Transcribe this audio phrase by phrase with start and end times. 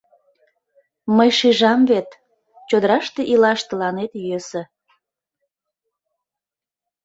[1.17, 2.09] —Мый шижам вет:
[2.69, 4.61] чодыраште илаш тыланет йӧсӧ.